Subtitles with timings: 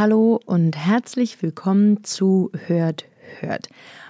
[0.00, 3.04] Hallo und herzlich willkommen zu Hört,
[3.38, 3.68] Hört.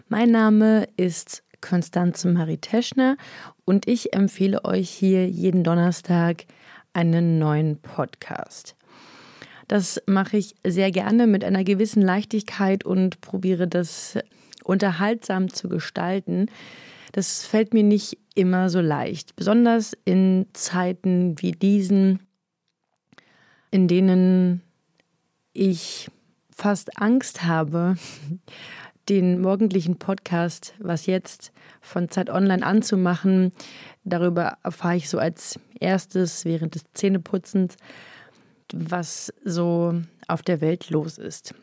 [0.09, 3.17] Mein Name ist Konstanze Marie Teschner
[3.65, 6.45] und ich empfehle euch hier jeden Donnerstag
[6.93, 8.77] einen neuen Podcast.
[9.67, 14.17] Das mache ich sehr gerne mit einer gewissen Leichtigkeit und probiere das
[14.63, 16.47] unterhaltsam zu gestalten.
[17.11, 22.21] Das fällt mir nicht immer so leicht, besonders in Zeiten wie diesen,
[23.73, 24.63] in denen
[25.53, 26.11] ich
[26.55, 27.97] fast Angst habe,
[29.09, 33.53] den morgendlichen Podcast, was jetzt von Zeit Online anzumachen.
[34.05, 37.77] Darüber erfahre ich so als erstes während des Zähneputzens,
[38.73, 41.55] was so auf der Welt los ist.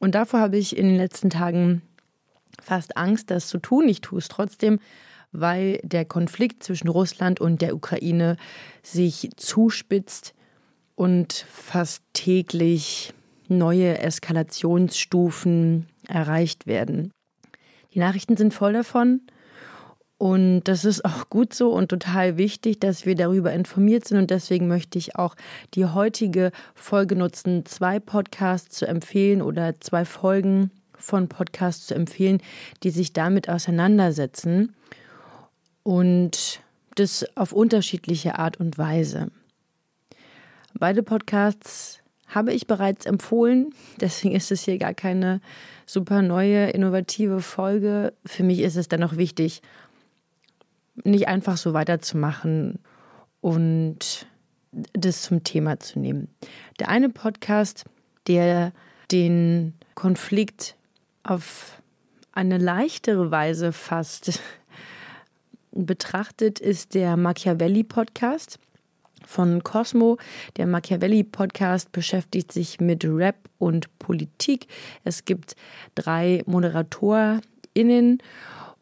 [0.00, 1.82] Und davor habe ich in den letzten Tagen
[2.60, 3.88] fast Angst, das zu tun.
[3.88, 4.80] Ich tue es trotzdem,
[5.32, 8.36] weil der Konflikt zwischen Russland und der Ukraine
[8.82, 10.33] sich zuspitzt
[10.94, 13.12] und fast täglich
[13.48, 17.10] neue Eskalationsstufen erreicht werden.
[17.92, 19.20] Die Nachrichten sind voll davon
[20.18, 24.30] und das ist auch gut so und total wichtig, dass wir darüber informiert sind und
[24.30, 25.34] deswegen möchte ich auch
[25.74, 32.40] die heutige Folge nutzen, zwei Podcasts zu empfehlen oder zwei Folgen von Podcasts zu empfehlen,
[32.82, 34.74] die sich damit auseinandersetzen
[35.82, 36.60] und
[36.94, 39.30] das auf unterschiedliche Art und Weise.
[40.84, 43.70] Beide Podcasts habe ich bereits empfohlen,
[44.02, 45.40] deswegen ist es hier gar keine
[45.86, 48.12] super neue, innovative Folge.
[48.26, 49.62] Für mich ist es dennoch wichtig,
[51.02, 52.80] nicht einfach so weiterzumachen
[53.40, 54.26] und
[54.92, 56.28] das zum Thema zu nehmen.
[56.78, 57.86] Der eine Podcast,
[58.26, 58.74] der
[59.10, 60.76] den Konflikt
[61.22, 61.80] auf
[62.32, 64.38] eine leichtere Weise fast
[65.72, 68.58] betrachtet, ist der Machiavelli-Podcast
[69.26, 70.18] von Cosmo.
[70.56, 74.66] Der Machiavelli-Podcast beschäftigt sich mit Rap und Politik.
[75.04, 75.56] Es gibt
[75.94, 78.18] drei ModeratorInnen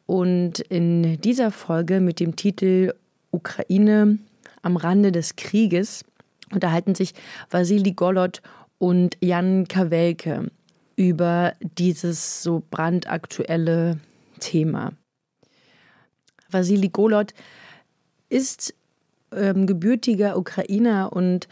[0.06, 2.94] und in dieser Folge mit dem Titel
[3.30, 4.18] Ukraine
[4.62, 6.04] am Rande des Krieges
[6.52, 7.14] unterhalten sich
[7.50, 8.42] Vasili Golot
[8.78, 10.50] und Jan Kawelke
[10.96, 13.98] über dieses so brandaktuelle
[14.38, 14.92] Thema.
[16.50, 17.32] Vasili Golot
[18.28, 18.74] ist
[19.34, 21.48] ähm, gebürtiger Ukrainer und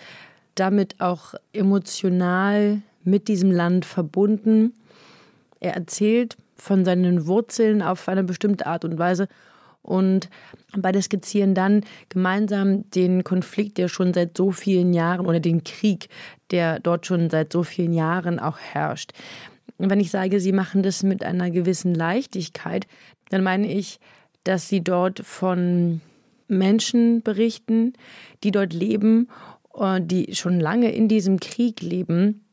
[0.54, 4.74] damit auch emotional mit diesem Land verbunden.
[5.60, 9.28] Er erzählt von seinen Wurzeln auf eine bestimmte Art und Weise
[9.82, 10.28] und
[10.76, 16.08] beide skizzieren dann gemeinsam den Konflikt, der schon seit so vielen Jahren oder den Krieg,
[16.50, 19.12] der dort schon seit so vielen Jahren auch herrscht.
[19.78, 22.86] Und wenn ich sage, sie machen das mit einer gewissen Leichtigkeit,
[23.30, 23.98] dann meine ich,
[24.44, 26.02] dass sie dort von
[26.50, 27.94] Menschen berichten,
[28.44, 29.28] die dort leben,
[29.78, 32.44] äh, die schon lange in diesem Krieg leben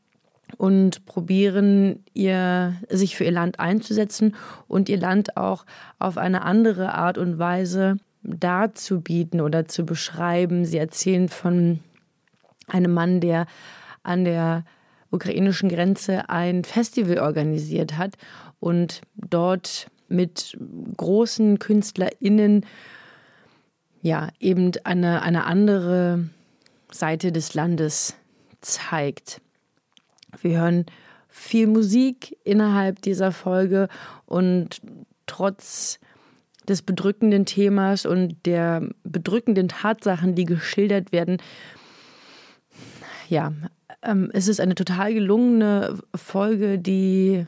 [0.56, 4.34] und probieren, ihr, sich für ihr Land einzusetzen
[4.66, 5.66] und ihr Land auch
[5.98, 10.64] auf eine andere Art und Weise darzubieten oder zu beschreiben.
[10.64, 11.80] Sie erzählen von
[12.66, 13.46] einem Mann, der
[14.02, 14.64] an der
[15.10, 18.16] ukrainischen Grenze ein Festival organisiert hat
[18.60, 20.56] und dort mit
[20.96, 22.64] großen KünstlerInnen
[24.02, 26.28] ja, eben eine, eine andere
[26.90, 28.16] Seite des Landes
[28.60, 29.40] zeigt.
[30.40, 30.86] Wir hören
[31.28, 33.88] viel Musik innerhalb dieser Folge
[34.26, 34.80] und
[35.26, 35.98] trotz
[36.68, 41.38] des bedrückenden Themas und der bedrückenden Tatsachen, die geschildert werden,
[43.28, 43.52] ja,
[44.02, 47.46] ähm, es ist eine total gelungene Folge, die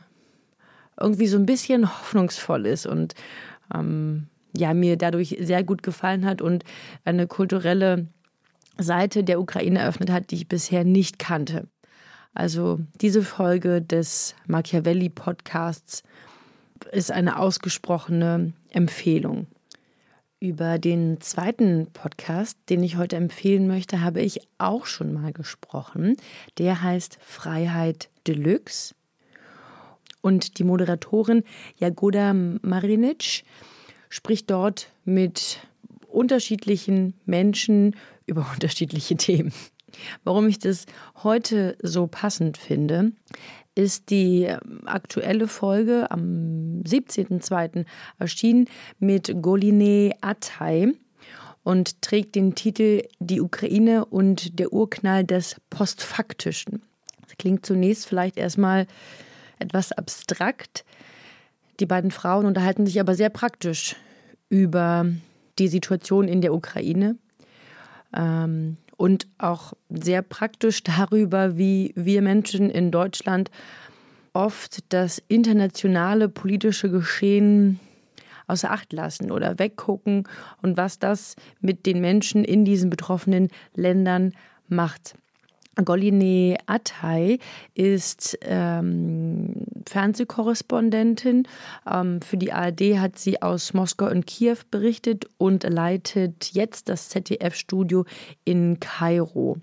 [0.98, 3.14] irgendwie so ein bisschen hoffnungsvoll ist und
[3.74, 4.26] ähm,
[4.56, 6.64] ja, mir dadurch sehr gut gefallen hat und
[7.04, 8.08] eine kulturelle
[8.78, 11.68] Seite der Ukraine eröffnet hat, die ich bisher nicht kannte.
[12.34, 16.02] Also diese Folge des Machiavelli-Podcasts
[16.92, 19.46] ist eine ausgesprochene Empfehlung.
[20.38, 26.16] Über den zweiten Podcast, den ich heute empfehlen möchte, habe ich auch schon mal gesprochen.
[26.56, 28.94] Der heißt Freiheit Deluxe.
[30.22, 31.44] Und die Moderatorin
[31.76, 33.44] Jagoda Marinic
[34.10, 35.60] spricht dort mit
[36.06, 37.96] unterschiedlichen Menschen
[38.26, 39.52] über unterschiedliche Themen.
[40.22, 40.86] Warum ich das
[41.22, 43.12] heute so passend finde,
[43.74, 44.48] ist die
[44.84, 47.86] aktuelle Folge am 17.02.
[48.18, 48.66] erschienen
[48.98, 50.92] mit Goline Atay
[51.62, 56.82] und trägt den Titel Die Ukraine und der Urknall des Postfaktischen.
[57.22, 58.86] Das klingt zunächst vielleicht erstmal
[59.58, 60.84] etwas abstrakt.
[61.80, 63.96] Die beiden Frauen unterhalten sich aber sehr praktisch
[64.50, 65.06] über
[65.58, 67.16] die Situation in der Ukraine
[68.14, 73.50] ähm, und auch sehr praktisch darüber, wie wir Menschen in Deutschland
[74.32, 77.80] oft das internationale politische Geschehen
[78.46, 80.28] außer Acht lassen oder weggucken
[80.60, 84.32] und was das mit den Menschen in diesen betroffenen Ländern
[84.68, 85.14] macht.
[85.84, 87.38] Goline Atay
[87.74, 89.54] ist ähm,
[89.86, 91.46] Fernsehkorrespondentin.
[91.90, 97.08] Ähm, für die ARD hat sie aus Moskau und Kiew berichtet und leitet jetzt das
[97.08, 98.04] ZDF-Studio
[98.44, 99.58] in Kairo.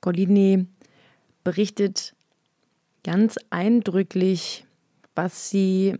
[0.00, 0.66] Goline
[1.44, 2.14] berichtet
[3.04, 4.64] ganz eindrücklich,
[5.14, 5.94] was sie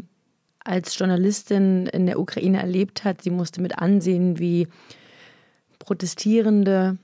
[0.65, 3.23] als Journalistin in der Ukraine erlebt hat.
[3.23, 4.67] Sie musste mit ansehen, wie
[5.79, 6.97] Protestierende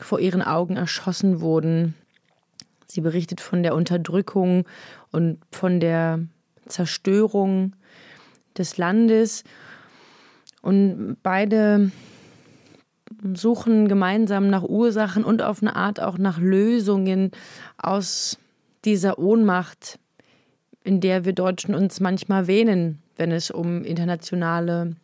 [0.00, 1.94] vor ihren Augen erschossen wurden.
[2.86, 4.64] Sie berichtet von der Unterdrückung
[5.12, 6.20] und von der
[6.66, 7.74] Zerstörung
[8.56, 9.44] des Landes.
[10.62, 11.90] Und beide
[13.34, 17.30] suchen gemeinsam nach Ursachen und auf eine Art auch nach Lösungen
[17.76, 18.38] aus
[18.84, 19.98] dieser Ohnmacht,
[20.84, 24.96] in der wir Deutschen uns manchmal wähnen, wenn es um internationale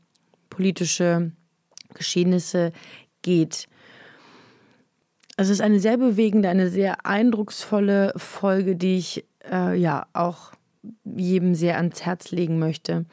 [0.51, 1.33] politische
[1.95, 2.73] Geschehnisse
[3.23, 3.69] geht.
[5.37, 10.53] Es ist eine sehr bewegende, eine sehr eindrucksvolle Folge, die ich äh, ja auch
[11.05, 13.05] jedem sehr ans Herz legen möchte.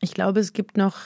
[0.00, 0.96] Ich glaube, es gibt noch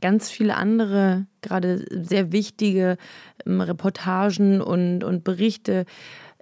[0.00, 2.96] ganz viele andere, gerade sehr wichtige
[3.44, 5.84] ähm, Reportagen und, und Berichte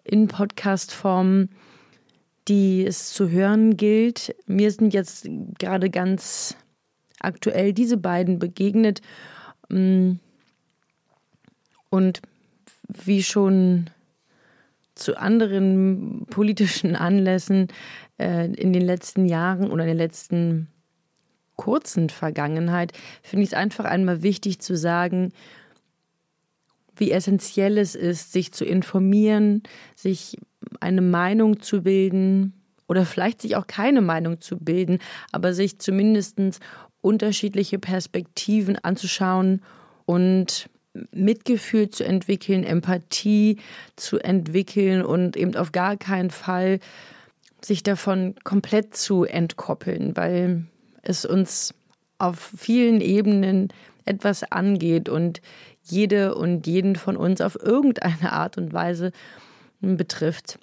[0.05, 1.49] in Podcast-Form,
[2.46, 4.37] die es zu hören gilt.
[4.46, 5.28] Mir sind jetzt
[5.58, 6.56] gerade ganz
[7.20, 9.00] aktuell diese beiden begegnet.
[9.70, 10.14] Mm,
[11.88, 12.20] und
[12.88, 13.91] wie schon
[14.94, 17.69] zu anderen politischen Anlässen
[18.19, 20.69] äh, in den letzten Jahren oder in der letzten
[21.56, 22.93] kurzen Vergangenheit,
[23.23, 25.33] finde ich es einfach einmal wichtig zu sagen,
[26.97, 29.62] wie essentiell es ist, sich zu informieren,
[29.94, 30.38] sich
[30.81, 32.55] eine Meinung zu bilden
[32.88, 34.99] oder vielleicht sich auch keine Meinung zu bilden,
[35.33, 36.38] aber sich zumindest
[37.03, 39.62] unterschiedliche Perspektiven anzuschauen
[40.06, 40.71] und
[41.13, 43.59] Mitgefühl zu entwickeln, Empathie
[43.97, 46.81] zu entwickeln und eben auf gar keinen Fall
[47.61, 50.67] sich davon komplett zu entkoppeln, weil
[51.03, 51.75] es uns
[52.19, 53.69] auf vielen Ebenen
[54.05, 55.41] etwas angeht und
[55.83, 59.13] jede und jeden von uns auf irgendeine Art und Weise
[59.81, 60.59] betrifft.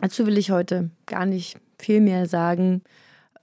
[0.00, 2.82] Dazu will ich heute gar nicht viel mehr sagen.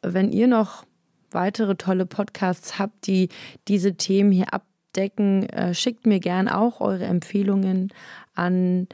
[0.01, 0.85] Wenn ihr noch
[1.31, 3.29] weitere tolle Podcasts habt, die
[3.67, 7.91] diese Themen hier ab abdecken, äh, schickt mir gern auch eure Empfehlungen
[8.35, 8.87] an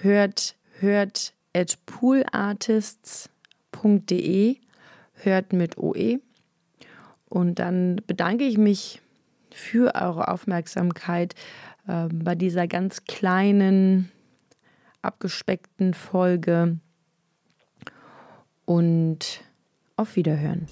[0.00, 4.56] hört hört at poolartists.de
[5.14, 6.20] hört mit OE
[7.28, 9.02] und dann bedanke ich mich
[9.52, 11.34] für eure Aufmerksamkeit
[11.86, 14.10] äh, bei dieser ganz kleinen
[15.02, 16.78] abgespeckten Folge
[18.64, 19.42] und
[19.96, 20.66] auf Wiederhören.